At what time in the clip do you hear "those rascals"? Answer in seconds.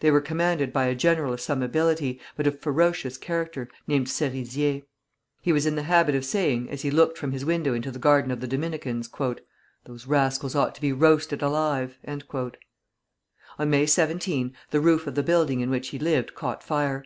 9.86-10.54